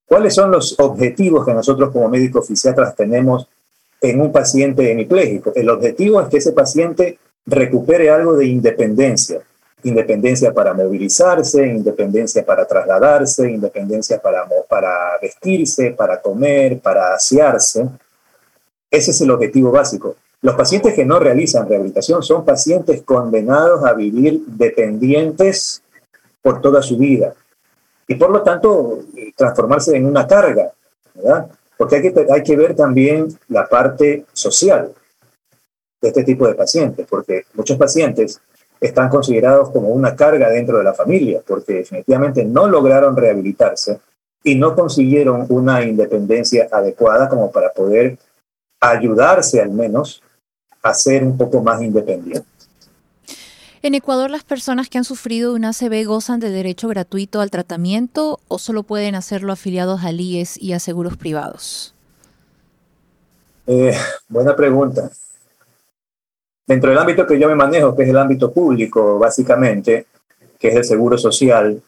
¿Cuáles 0.07 0.35
son 0.35 0.51
los 0.51 0.79
objetivos 0.79 1.45
que 1.45 1.55
nosotros 1.55 1.91
como 1.91 2.09
médicos 2.09 2.47
fisiatras 2.47 2.95
tenemos 2.95 3.49
en 4.01 4.21
un 4.21 4.33
paciente 4.33 4.91
hemipléjico? 4.91 5.53
El 5.55 5.71
objetivo 5.71 6.21
es 6.21 6.29
que 6.29 6.39
ese 6.39 6.53
paciente 6.53 7.19
recupere 7.45 8.11
algo 8.11 8.37
de 8.37 8.47
independencia, 8.47 9.41
independencia 9.83 10.53
para 10.53 10.75
movilizarse, 10.75 11.67
independencia 11.67 12.45
para 12.45 12.67
trasladarse, 12.67 13.51
independencia 13.51 14.21
para, 14.21 14.45
para 14.69 15.19
vestirse, 15.23 15.93
para 15.93 16.21
comer, 16.21 16.81
para 16.81 17.15
asearse. 17.15 17.89
Ese 18.91 19.11
es 19.13 19.21
el 19.21 19.31
objetivo 19.31 19.71
básico. 19.71 20.17
Los 20.43 20.55
pacientes 20.55 20.95
que 20.95 21.05
no 21.05 21.19
realizan 21.19 21.69
rehabilitación 21.69 22.23
son 22.23 22.45
pacientes 22.45 23.03
condenados 23.03 23.85
a 23.85 23.93
vivir 23.95 24.41
dependientes 24.47 25.83
por 26.47 26.61
toda 26.61 26.81
su 26.81 26.97
vida 26.97 27.35
y 28.07 28.15
por 28.15 28.31
lo 28.31 28.41
tanto 28.41 29.01
transformarse 29.35 29.97
en 29.97 30.07
una 30.07 30.29
carga, 30.29 30.71
¿verdad? 31.13 31.51
Porque 31.77 31.97
hay 31.97 32.03
que, 32.03 32.27
hay 32.31 32.43
que 32.45 32.57
ver 32.57 32.77
también 32.77 33.37
la 33.49 33.67
parte 33.67 34.27
social 34.33 34.93
de 36.01 36.09
este 36.09 36.23
tipo 36.23 36.47
de 36.47 36.55
pacientes, 36.55 37.05
porque 37.11 37.47
muchos 37.55 37.77
pacientes 37.77 38.41
están 38.81 39.09
considerados 39.09 39.71
como 39.71 39.89
una 39.89 40.15
carga 40.15 40.49
dentro 40.49 40.79
de 40.79 40.85
la 40.85 40.95
familia, 40.95 41.43
porque 41.45 41.73
definitivamente 41.79 42.45
no 42.45 42.69
lograron 42.69 43.17
rehabilitarse 43.17 43.99
y 44.45 44.55
no 44.55 44.77
consiguieron 44.77 45.47
una 45.49 45.83
independencia 45.83 46.69
adecuada 46.71 47.29
como 47.29 47.51
para 47.51 47.73
poder 47.73 48.19
ayudarse 48.81 49.61
al 49.61 49.71
menos 49.71 50.23
a 50.81 50.95
ser 50.95 51.25
un 51.25 51.37
poco 51.37 51.61
más 51.61 51.83
independientes. 51.83 52.56
¿En 53.87 53.95
Ecuador 53.95 54.33
las 54.33 54.43
personas 54.43 54.89
que 54.89 54.99
han 54.99 55.05
sufrido 55.05 55.55
un 55.55 55.65
ACV 55.65 56.07
gozan 56.07 56.41
de 56.41 56.51
derecho 56.51 56.89
gratuito 56.89 57.41
al 57.41 57.53
tratamiento 57.53 58.41
o 58.49 58.59
solo 58.59 58.83
pueden 58.83 59.15
hacerlo 59.15 59.53
afiliados 59.53 60.03
al 60.03 60.21
IES 60.21 60.61
y 60.61 60.73
a 60.73 60.81
seguros 60.81 61.17
privados? 61.17 61.95
Eh, 63.65 63.97
buena 64.29 64.57
pregunta. 64.57 65.09
Dentro 66.67 66.91
del 66.91 66.99
ámbito 66.99 67.29
que 67.29 67.39
yo 67.39 67.47
me 67.47 67.55
manejo, 67.55 67.95
que 67.95 68.03
es 68.03 68.09
el 68.09 68.19
ámbito 68.19 68.51
público, 68.51 69.21
básicamente, 69.21 70.07
que 70.59 70.67
es 70.67 70.75
el 70.75 70.85
seguro 70.85 71.17
social, 71.17 71.81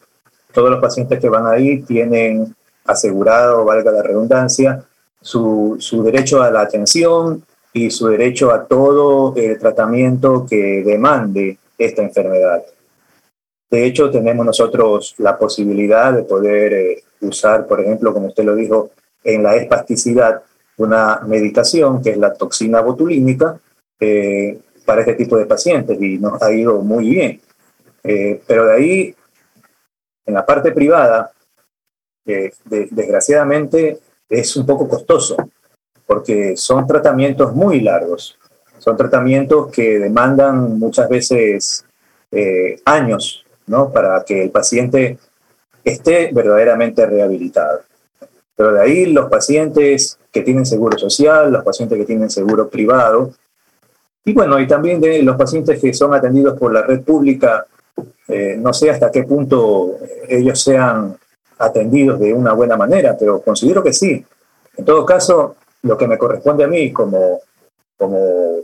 todos 0.53 0.69
los 0.69 0.79
pacientes 0.79 1.19
que 1.19 1.27
van 1.27 1.47
ahí 1.47 1.81
tienen 1.81 2.55
asegurado, 2.85 3.65
valga 3.65 3.91
la 3.91 4.03
redundancia, 4.03 4.85
su, 5.21 5.75
su 5.81 6.01
derecho 6.01 6.41
a 6.41 6.49
la 6.49 6.61
atención 6.61 7.43
y 7.73 7.91
su 7.91 8.07
derecho 8.07 8.53
a 8.53 8.63
todo 8.63 9.35
el 9.35 9.59
tratamiento 9.59 10.45
que 10.49 10.81
demande 10.85 11.57
esta 11.79 12.03
enfermedad. 12.03 12.63
De 13.71 13.85
hecho, 13.85 14.11
tenemos 14.11 14.45
nosotros 14.45 15.15
la 15.17 15.37
posibilidad 15.37 16.13
de 16.13 16.23
poder 16.23 16.73
eh, 16.73 17.03
usar, 17.21 17.65
por 17.65 17.81
ejemplo, 17.81 18.13
como 18.13 18.27
usted 18.27 18.43
lo 18.43 18.55
dijo, 18.55 18.91
en 19.23 19.41
la 19.41 19.55
espasticidad, 19.55 20.43
una 20.77 21.21
medicación 21.25 22.01
que 22.01 22.11
es 22.11 22.17
la 22.17 22.33
toxina 22.33 22.81
botulínica, 22.81 23.59
eh, 23.99 24.59
para 24.85 25.01
este 25.01 25.13
tipo 25.13 25.37
de 25.37 25.45
pacientes 25.45 26.01
y 26.01 26.17
nos 26.17 26.41
ha 26.41 26.51
ido 26.51 26.81
muy 26.81 27.09
bien. 27.09 27.41
Eh, 28.03 28.41
pero 28.47 28.65
de 28.65 28.73
ahí, 28.73 29.15
en 30.25 30.33
la 30.33 30.43
parte 30.43 30.71
privada, 30.71 31.31
eh, 32.25 32.51
desgraciadamente 32.65 33.99
es 34.27 34.55
un 34.55 34.65
poco 34.65 34.87
costoso, 34.87 35.37
porque 36.07 36.57
son 36.57 36.87
tratamientos 36.87 37.53
muy 37.53 37.81
largos, 37.81 38.38
son 38.79 38.97
tratamientos 38.97 39.71
que 39.71 39.99
demandan 39.99 40.79
muchas 40.79 41.07
veces 41.07 41.85
eh, 42.31 42.79
años 42.85 43.45
¿no? 43.69 43.91
Para 43.91 44.23
que 44.25 44.43
el 44.43 44.51
paciente 44.51 45.17
esté 45.83 46.31
verdaderamente 46.33 47.05
rehabilitado. 47.05 47.81
Pero 48.55 48.73
de 48.73 48.81
ahí 48.81 49.05
los 49.05 49.29
pacientes 49.29 50.17
que 50.31 50.41
tienen 50.41 50.65
seguro 50.65 50.97
social, 50.97 51.51
los 51.51 51.63
pacientes 51.63 51.97
que 51.97 52.05
tienen 52.05 52.29
seguro 52.29 52.67
privado, 52.67 53.31
y 54.25 54.33
bueno, 54.33 54.59
y 54.59 54.67
también 54.67 54.99
de 54.99 55.23
los 55.23 55.37
pacientes 55.37 55.79
que 55.79 55.93
son 55.93 56.13
atendidos 56.13 56.59
por 56.59 56.73
la 56.73 56.81
red 56.81 57.01
pública, 57.01 57.65
eh, 58.27 58.57
no 58.59 58.73
sé 58.73 58.89
hasta 58.89 59.11
qué 59.11 59.23
punto 59.23 59.97
ellos 60.27 60.61
sean 60.61 61.17
atendidos 61.59 62.19
de 62.19 62.33
una 62.33 62.53
buena 62.53 62.75
manera, 62.75 63.15
pero 63.17 63.41
considero 63.41 63.81
que 63.81 63.93
sí. 63.93 64.23
En 64.75 64.85
todo 64.85 65.05
caso, 65.05 65.55
lo 65.83 65.97
que 65.97 66.07
me 66.07 66.17
corresponde 66.17 66.63
a 66.63 66.67
mí 66.67 66.91
como, 66.91 67.39
como 67.97 68.57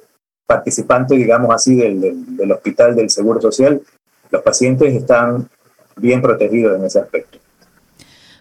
participante, 0.46 1.16
digamos 1.16 1.54
así, 1.54 1.76
del, 1.76 2.36
del 2.36 2.52
hospital 2.52 2.96
del 2.96 3.10
Seguro 3.10 3.42
Social, 3.42 3.82
los 4.32 4.42
pacientes 4.42 4.94
están 4.94 5.50
bien 5.98 6.22
protegidos 6.22 6.78
en 6.78 6.86
ese 6.86 7.00
aspecto. 7.00 7.40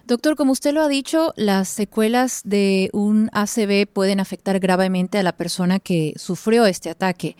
Doctor, 0.06 0.36
como 0.36 0.52
usted 0.52 0.74
lo 0.74 0.82
ha 0.82 0.88
dicho, 0.88 1.32
las 1.34 1.68
secuelas 1.68 2.42
de 2.44 2.90
un 2.92 3.30
ACV 3.32 3.86
pueden 3.90 4.20
afectar 4.20 4.58
gravemente 4.60 5.16
a 5.16 5.22
la 5.22 5.32
persona 5.32 5.80
que 5.80 6.12
sufrió 6.16 6.66
este 6.66 6.90
ataque. 6.90 7.36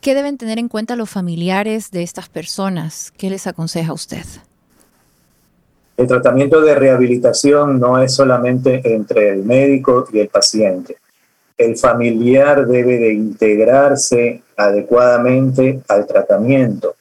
¿Qué 0.00 0.16
deben 0.16 0.36
tener 0.36 0.58
en 0.58 0.68
cuenta 0.68 0.96
los 0.96 1.08
familiares 1.08 1.92
de 1.92 2.02
estas 2.02 2.28
personas? 2.28 3.12
¿Qué 3.16 3.30
les 3.30 3.46
aconseja 3.46 3.92
usted? 3.92 4.24
El 5.96 6.08
tratamiento 6.08 6.60
de 6.60 6.74
rehabilitación 6.74 7.78
no 7.78 8.02
es 8.02 8.12
solamente 8.12 8.82
entre 8.92 9.30
el 9.30 9.44
médico 9.44 10.08
y 10.12 10.18
el 10.18 10.28
paciente. 10.28 10.96
El 11.56 11.76
familiar 11.76 12.66
debe 12.66 12.98
de 12.98 13.12
integrarse 13.12 14.42
adecuadamente 14.56 15.80
al 15.88 16.06
tratamiento, 16.06 16.96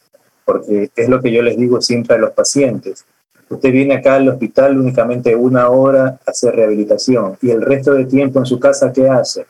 porque 0.46 0.92
es 0.96 1.10
lo 1.10 1.22
que 1.22 1.32
yo 1.32 1.42
les 1.42 1.58
digo 1.58 1.82
siempre 1.82 2.16
a 2.16 2.20
los 2.20 2.32
pacientes. 2.32 3.06
Usted 3.50 3.72
viene 3.72 3.96
acá 3.96 4.16
al 4.16 4.30
hospital 4.30 4.80
únicamente 4.80 5.36
una 5.36 5.70
hora 5.70 6.20
a 6.26 6.32
hacer 6.32 6.56
rehabilitación 6.56 7.38
y 7.42 7.52
el 7.52 7.62
resto 7.62 7.94
de 7.94 8.06
tiempo 8.06 8.40
en 8.40 8.46
su 8.46 8.60
casa, 8.60 8.92
¿qué 8.92 9.08
hace? 9.08 9.46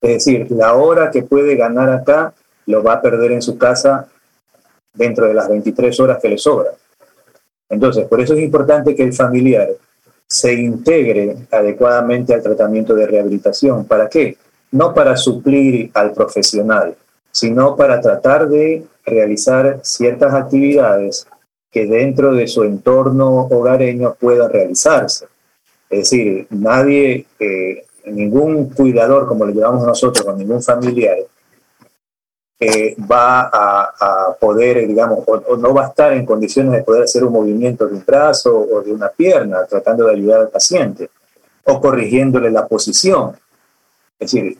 Es 0.00 0.24
decir, 0.24 0.50
la 0.50 0.74
hora 0.74 1.10
que 1.10 1.22
puede 1.22 1.56
ganar 1.56 1.90
acá 1.90 2.34
lo 2.66 2.82
va 2.82 2.94
a 2.94 3.02
perder 3.02 3.32
en 3.32 3.42
su 3.42 3.56
casa 3.56 4.08
dentro 4.92 5.26
de 5.26 5.34
las 5.34 5.48
23 5.48 5.98
horas 6.00 6.18
que 6.20 6.28
le 6.28 6.38
sobran. 6.38 6.74
Entonces, 7.68 8.06
por 8.06 8.20
eso 8.20 8.34
es 8.34 8.40
importante 8.40 8.94
que 8.94 9.02
el 9.02 9.12
familiar 9.12 9.68
se 10.28 10.54
integre 10.54 11.36
adecuadamente 11.50 12.34
al 12.34 12.42
tratamiento 12.42 12.94
de 12.94 13.06
rehabilitación. 13.06 13.84
¿Para 13.84 14.08
qué? 14.08 14.36
No 14.72 14.92
para 14.92 15.16
suplir 15.16 15.90
al 15.94 16.12
profesional, 16.12 16.96
sino 17.30 17.76
para 17.76 18.00
tratar 18.00 18.48
de 18.48 18.84
realizar 19.04 19.80
ciertas 19.82 20.34
actividades 20.34 21.26
que 21.70 21.86
dentro 21.86 22.32
de 22.32 22.48
su 22.48 22.64
entorno 22.64 23.46
hogareño 23.50 24.16
puedan 24.18 24.50
realizarse. 24.50 25.26
Es 25.88 26.10
decir, 26.10 26.46
nadie, 26.50 27.26
eh, 27.38 27.84
ningún 28.06 28.70
cuidador, 28.70 29.28
como 29.28 29.46
le 29.46 29.54
llamamos 29.54 29.86
nosotros, 29.86 30.26
o 30.26 30.32
ningún 30.32 30.62
familiar, 30.62 31.18
eh, 32.58 32.96
va 32.98 33.50
a, 33.52 34.34
poder, 34.40 34.86
digamos, 34.86 35.24
o, 35.26 35.56
no 35.56 35.74
va 35.74 35.84
a 35.84 35.88
estar 35.88 36.12
en 36.12 36.24
condiciones 36.24 36.72
de 36.72 36.82
poder 36.82 37.02
hacer 37.02 37.22
un 37.24 37.32
movimiento 37.32 37.86
de 37.86 37.94
un 37.94 38.04
brazo 38.04 38.56
o 38.56 38.80
de 38.80 38.92
una 38.92 39.08
pierna 39.08 39.64
tratando 39.66 40.06
de 40.06 40.12
ayudar 40.12 40.40
al 40.40 40.48
paciente 40.48 41.10
o 41.64 41.80
corrigiéndole 41.80 42.50
la 42.50 42.66
posición. 42.66 43.36
Es 44.18 44.32
decir, 44.32 44.58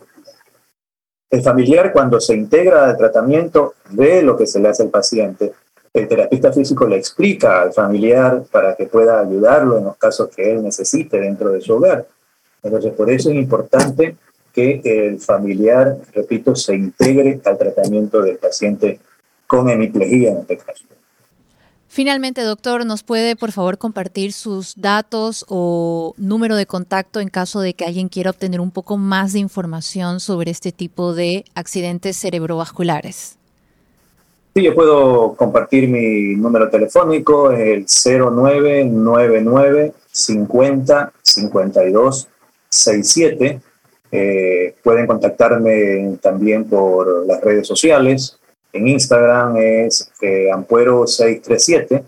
el 1.30 1.42
familiar 1.42 1.92
cuando 1.92 2.20
se 2.20 2.34
integra 2.34 2.84
al 2.84 2.96
tratamiento 2.98 3.74
ve 3.90 4.22
lo 4.22 4.36
que 4.36 4.46
se 4.46 4.60
le 4.60 4.68
hace 4.68 4.82
al 4.82 4.90
paciente. 4.90 5.52
El 5.92 6.06
terapista 6.06 6.52
físico 6.52 6.86
le 6.86 6.96
explica 6.96 7.62
al 7.62 7.72
familiar 7.72 8.42
para 8.50 8.76
que 8.76 8.86
pueda 8.86 9.20
ayudarlo 9.20 9.78
en 9.78 9.84
los 9.84 9.96
casos 9.96 10.28
que 10.28 10.52
él 10.52 10.62
necesite 10.62 11.18
dentro 11.18 11.50
de 11.50 11.62
su 11.62 11.72
hogar. 11.74 12.06
Entonces, 12.62 12.92
por 12.92 13.10
eso 13.10 13.30
es 13.30 13.36
importante 13.36 14.16
que 14.56 14.80
el 14.84 15.20
familiar, 15.20 15.98
repito, 16.14 16.56
se 16.56 16.74
integre 16.74 17.38
al 17.44 17.58
tratamiento 17.58 18.22
del 18.22 18.38
paciente 18.38 18.98
con 19.46 19.68
hemiplegia 19.68 20.30
en 20.30 20.38
este 20.38 20.56
caso. 20.56 20.84
Finalmente, 21.88 22.40
doctor, 22.42 22.86
¿nos 22.86 23.02
puede 23.02 23.36
por 23.36 23.52
favor 23.52 23.76
compartir 23.78 24.32
sus 24.32 24.74
datos 24.76 25.44
o 25.48 26.14
número 26.16 26.56
de 26.56 26.66
contacto 26.66 27.20
en 27.20 27.28
caso 27.28 27.60
de 27.60 27.74
que 27.74 27.84
alguien 27.84 28.08
quiera 28.08 28.30
obtener 28.30 28.60
un 28.60 28.70
poco 28.70 28.96
más 28.96 29.34
de 29.34 29.40
información 29.40 30.20
sobre 30.20 30.50
este 30.50 30.72
tipo 30.72 31.14
de 31.14 31.44
accidentes 31.54 32.16
cerebrovasculares? 32.16 33.36
Sí, 34.54 34.62
yo 34.62 34.74
puedo 34.74 35.34
compartir 35.36 35.88
mi 35.88 36.34
número 36.34 36.70
telefónico, 36.70 37.50
el 37.50 37.84
0999 37.86 39.92
50 40.10 41.12
52 41.22 42.28
67 42.70 43.60
eh, 44.12 44.74
pueden 44.82 45.06
contactarme 45.06 46.16
también 46.20 46.64
por 46.64 47.26
las 47.26 47.40
redes 47.40 47.66
sociales. 47.66 48.38
En 48.72 48.88
Instagram 48.88 49.56
es 49.56 50.10
eh, 50.20 50.48
Ampuero637, 50.52 52.02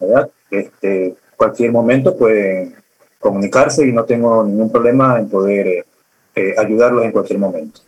¿verdad? 0.00 0.30
Este, 0.50 1.14
cualquier 1.36 1.72
momento 1.72 2.16
pueden 2.16 2.74
comunicarse 3.18 3.86
y 3.86 3.92
no 3.92 4.04
tengo 4.04 4.44
ningún 4.44 4.70
problema 4.70 5.18
en 5.18 5.28
poder 5.28 5.86
eh, 6.34 6.54
ayudarlos 6.58 7.04
en 7.04 7.12
cualquier 7.12 7.38
momento. 7.38 7.80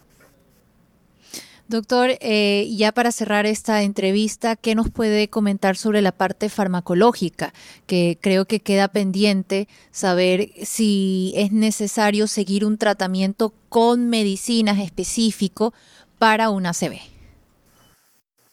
Doctor, 1.67 2.11
eh, 2.21 2.69
ya 2.77 2.93
para 2.93 3.11
cerrar 3.11 3.47
esta 3.47 3.83
entrevista, 3.83 4.55
¿qué 4.55 4.75
nos 4.75 4.91
puede 4.91 5.29
comentar 5.29 5.77
sobre 5.77 6.03
la 6.03 6.13
parte 6.13 6.51
farmacológica? 6.51 7.55
Que 7.87 8.19
creo 8.21 8.45
que 8.45 8.61
queda 8.61 8.89
pendiente 8.89 9.67
saber 9.91 10.51
si 10.63 11.33
es 11.37 11.53
necesario 11.53 12.27
seguir 12.27 12.67
un 12.67 12.77
tratamiento 12.77 13.55
con 13.71 14.11
medicinas 14.11 14.79
específico 14.79 15.73
para 16.19 16.51
un 16.51 16.67
ACV. 16.67 16.99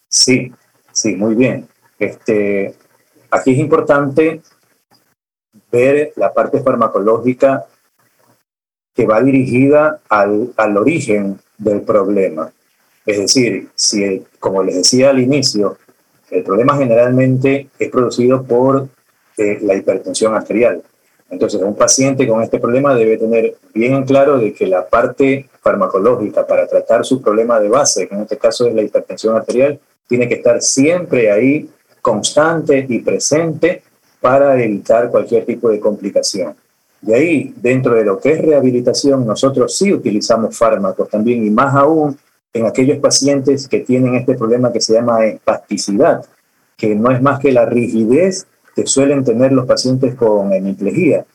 Sí, 0.08 0.54
sí, 0.94 1.16
muy 1.16 1.36
bien. 1.36 1.68
Este, 2.00 2.76
aquí 3.30 3.52
es 3.52 3.58
importante 3.58 4.42
ver 5.70 6.14
la 6.16 6.34
parte 6.34 6.62
farmacológica 6.62 7.66
que 8.94 9.06
va 9.06 9.22
dirigida 9.22 10.00
al, 10.08 10.54
al 10.56 10.78
origen 10.78 11.42
del 11.58 11.82
problema. 11.82 12.54
Es 13.06 13.18
decir, 13.18 13.70
si, 13.76 14.24
como 14.40 14.64
les 14.64 14.76
decía 14.76 15.10
al 15.10 15.20
inicio, 15.20 15.78
el 16.30 16.44
problema 16.44 16.78
generalmente 16.78 17.70
es 17.78 17.90
producido 17.90 18.44
por 18.44 18.88
eh, 19.38 19.60
la 19.62 19.76
hipertensión 19.76 20.34
arterial. 20.34 20.82
Entonces, 21.30 21.62
un 21.62 21.76
paciente 21.76 22.28
con 22.28 22.42
este 22.42 22.60
problema 22.60 22.94
debe 22.94 23.18
tener 23.18 23.56
bien 23.74 23.94
en 23.94 24.04
claro 24.04 24.38
de 24.38 24.54
que 24.54 24.68
la 24.68 24.88
parte 24.88 25.50
farmacológica 25.62 26.46
para 26.46 26.68
tratar 26.68 27.06
su 27.06 27.22
problema 27.22 27.60
de 27.60 27.70
base, 27.70 28.08
que 28.08 28.16
en 28.16 28.22
este 28.22 28.38
caso 28.38 28.68
es 28.68 28.76
la 28.76 28.82
hipertensión 28.82 29.36
arterial, 29.36 29.80
tiene 30.08 30.28
que 30.28 30.36
estar 30.36 30.62
siempre 30.62 31.32
ahí, 31.32 31.70
constante 32.02 32.86
y 32.88 33.00
presente 33.00 33.84
para 34.20 34.62
evitar 34.62 35.10
cualquier 35.10 35.46
tipo 35.46 35.70
de 35.70 35.80
complicación. 35.80 36.56
De 37.02 37.16
ahí, 37.16 37.54
dentro 37.58 37.96
de 37.96 38.04
lo 38.04 38.20
que 38.20 38.34
es 38.34 38.42
rehabilitación, 38.42 39.26
nosotros 39.26 39.76
sí 39.76 39.94
utilizamos 39.94 40.56
fármacos 40.58 41.10
también 41.10 41.46
y 41.46 41.50
más 41.50 41.74
aún 41.74 42.18
en 42.54 42.66
aquellos 42.66 43.00
pacientes 43.00 43.68
que 43.68 43.80
tienen 43.80 44.16
este 44.16 44.36
problema 44.36 44.72
que 44.72 44.82
se 44.82 44.94
llama 44.94 45.26
espasticidad, 45.26 46.26
que 46.78 46.96
no 46.96 47.12
es 47.12 47.22
más 47.22 47.40
que 47.40 47.52
la 47.52 47.66
rigidez 47.66 48.48
que 48.76 48.86
suelen 48.88 49.24
tener 49.24 49.52
los 49.52 49.66
pacientes 49.66 50.16
con 50.16 50.52
hemiplegia. 50.54 51.26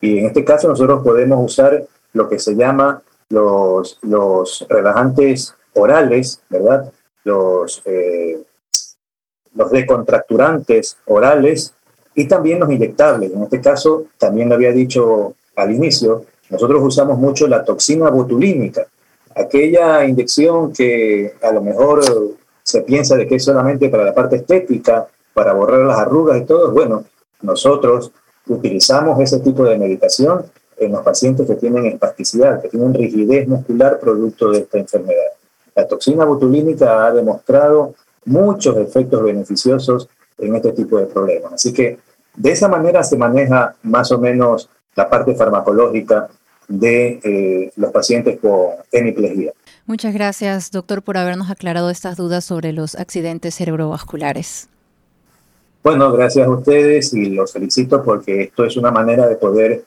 Y 0.00 0.18
en 0.18 0.26
este 0.26 0.44
caso 0.44 0.68
nosotros 0.68 1.02
podemos 1.02 1.44
usar 1.44 1.84
lo 2.12 2.28
que 2.28 2.38
se 2.38 2.54
llama 2.54 3.02
los, 3.28 3.98
los 4.02 4.66
relajantes 4.68 5.54
orales, 5.74 6.42
¿verdad? 6.48 6.92
Los, 7.24 7.82
eh, 7.84 8.42
los 9.54 9.70
decontracturantes 9.70 10.96
orales 11.06 11.74
y 12.14 12.26
también 12.26 12.60
los 12.60 12.70
inyectables. 12.70 13.32
En 13.32 13.42
este 13.42 13.60
caso, 13.60 14.06
también 14.18 14.48
lo 14.48 14.54
había 14.54 14.72
dicho 14.72 15.34
al 15.56 15.72
inicio, 15.72 16.24
nosotros 16.50 16.82
usamos 16.82 17.18
mucho 17.18 17.46
la 17.46 17.64
toxina 17.64 18.10
botulínica, 18.10 18.86
aquella 19.34 20.04
inyección 20.04 20.72
que 20.72 21.34
a 21.42 21.52
lo 21.52 21.62
mejor 21.62 22.02
se 22.62 22.82
piensa 22.82 23.16
de 23.16 23.26
que 23.26 23.36
es 23.36 23.44
solamente 23.44 23.88
para 23.88 24.04
la 24.04 24.14
parte 24.14 24.36
estética, 24.36 25.06
para 25.34 25.52
borrar 25.52 25.80
las 25.80 25.98
arrugas 25.98 26.40
y 26.40 26.44
todo, 26.44 26.72
bueno, 26.72 27.04
nosotros 27.42 28.12
utilizamos 28.46 29.18
ese 29.20 29.40
tipo 29.40 29.64
de 29.64 29.78
medicación 29.78 30.44
en 30.76 30.92
los 30.92 31.02
pacientes 31.02 31.46
que 31.46 31.54
tienen 31.54 31.86
espasticidad, 31.86 32.60
que 32.60 32.68
tienen 32.68 32.94
rigidez 32.94 33.46
muscular 33.48 33.98
producto 34.00 34.50
de 34.50 34.60
esta 34.60 34.78
enfermedad. 34.78 35.32
La 35.74 35.86
toxina 35.86 36.24
botulínica 36.24 37.06
ha 37.06 37.12
demostrado 37.12 37.94
muchos 38.24 38.76
efectos 38.76 39.22
beneficiosos 39.22 40.08
en 40.38 40.54
este 40.56 40.72
tipo 40.72 40.98
de 40.98 41.06
problemas. 41.06 41.54
Así 41.54 41.72
que 41.72 41.98
de 42.36 42.50
esa 42.50 42.68
manera 42.68 43.02
se 43.02 43.16
maneja 43.16 43.74
más 43.82 44.10
o 44.12 44.18
menos 44.18 44.68
la 44.94 45.08
parte 45.08 45.34
farmacológica 45.34 46.28
de 46.68 47.20
eh, 47.22 47.72
los 47.76 47.92
pacientes 47.92 48.38
con 48.40 48.70
hemiplegia. 48.90 49.52
Muchas 49.86 50.14
gracias, 50.14 50.70
doctor, 50.70 51.02
por 51.02 51.16
habernos 51.16 51.50
aclarado 51.50 51.90
estas 51.90 52.16
dudas 52.16 52.44
sobre 52.44 52.72
los 52.72 52.94
accidentes 52.94 53.54
cerebrovasculares. 53.54 54.68
Bueno, 55.82 56.12
gracias 56.12 56.46
a 56.46 56.50
ustedes 56.50 57.12
y 57.12 57.30
los 57.30 57.52
felicito 57.52 58.04
porque 58.04 58.42
esto 58.42 58.64
es 58.64 58.76
una 58.76 58.92
manera 58.92 59.26
de 59.26 59.34
poder 59.34 59.84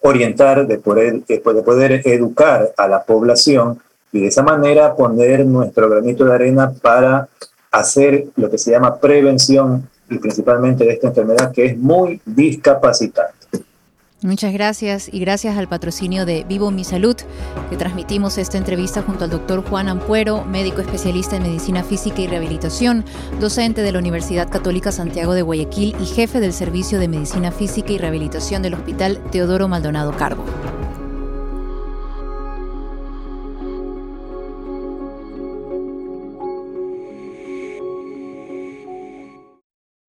orientar, 0.00 0.66
de 0.66 0.78
poder, 0.78 1.24
de 1.24 1.38
poder 1.40 2.02
educar 2.04 2.72
a 2.76 2.86
la 2.86 3.02
población 3.02 3.80
y 4.12 4.20
de 4.20 4.28
esa 4.28 4.42
manera 4.42 4.94
poner 4.94 5.44
nuestro 5.44 5.90
granito 5.90 6.24
de 6.24 6.34
arena 6.34 6.72
para 6.80 7.28
hacer 7.72 8.26
lo 8.36 8.48
que 8.48 8.58
se 8.58 8.70
llama 8.70 8.98
prevención 8.98 9.88
y 10.08 10.18
principalmente 10.18 10.84
de 10.84 10.92
esta 10.92 11.08
enfermedad 11.08 11.52
que 11.52 11.66
es 11.66 11.76
muy 11.76 12.20
discapacitante. 12.24 13.45
Muchas 14.22 14.54
gracias 14.54 15.10
y 15.12 15.20
gracias 15.20 15.58
al 15.58 15.68
patrocinio 15.68 16.24
de 16.24 16.44
Vivo 16.44 16.70
Mi 16.70 16.84
Salud 16.84 17.16
que 17.68 17.76
transmitimos 17.76 18.38
esta 18.38 18.56
entrevista 18.56 19.02
junto 19.02 19.24
al 19.24 19.30
doctor 19.30 19.62
Juan 19.68 19.88
Ampuero, 19.88 20.42
médico 20.46 20.80
especialista 20.80 21.36
en 21.36 21.42
medicina 21.42 21.84
física 21.84 22.22
y 22.22 22.26
rehabilitación, 22.26 23.04
docente 23.40 23.82
de 23.82 23.92
la 23.92 23.98
Universidad 23.98 24.48
Católica 24.48 24.90
Santiago 24.90 25.34
de 25.34 25.42
Guayaquil 25.42 25.94
y 26.00 26.06
jefe 26.06 26.40
del 26.40 26.54
Servicio 26.54 26.98
de 26.98 27.08
Medicina 27.08 27.52
Física 27.52 27.92
y 27.92 27.98
Rehabilitación 27.98 28.62
del 28.62 28.74
Hospital 28.74 29.22
Teodoro 29.30 29.68
Maldonado 29.68 30.16
Carbo. 30.16 30.44